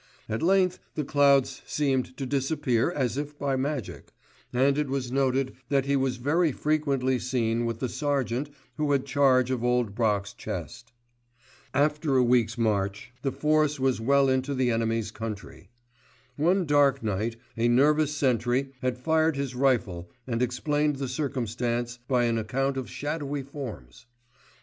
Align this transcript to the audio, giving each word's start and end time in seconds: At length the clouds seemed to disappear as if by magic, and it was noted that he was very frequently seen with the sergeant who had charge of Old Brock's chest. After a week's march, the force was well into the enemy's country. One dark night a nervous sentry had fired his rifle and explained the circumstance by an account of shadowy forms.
At 0.27 0.41
length 0.41 0.79
the 0.95 1.03
clouds 1.03 1.61
seemed 1.67 2.17
to 2.17 2.25
disappear 2.25 2.91
as 2.91 3.17
if 3.17 3.37
by 3.37 3.55
magic, 3.55 4.11
and 4.51 4.75
it 4.75 4.87
was 4.89 5.11
noted 5.11 5.55
that 5.69 5.85
he 5.85 5.95
was 5.95 6.17
very 6.17 6.51
frequently 6.51 7.19
seen 7.19 7.65
with 7.65 7.77
the 7.77 7.87
sergeant 7.87 8.49
who 8.77 8.93
had 8.93 9.05
charge 9.05 9.51
of 9.51 9.63
Old 9.63 9.93
Brock's 9.93 10.33
chest. 10.33 10.91
After 11.71 12.17
a 12.17 12.23
week's 12.23 12.57
march, 12.57 13.11
the 13.21 13.31
force 13.31 13.79
was 13.79 14.01
well 14.01 14.27
into 14.27 14.55
the 14.55 14.71
enemy's 14.71 15.11
country. 15.11 15.69
One 16.35 16.65
dark 16.65 17.03
night 17.03 17.35
a 17.55 17.67
nervous 17.67 18.11
sentry 18.11 18.73
had 18.81 18.97
fired 18.97 19.35
his 19.35 19.53
rifle 19.53 20.09
and 20.25 20.41
explained 20.41 20.95
the 20.95 21.07
circumstance 21.07 21.99
by 22.07 22.23
an 22.23 22.39
account 22.39 22.75
of 22.75 22.89
shadowy 22.89 23.43
forms. 23.43 24.07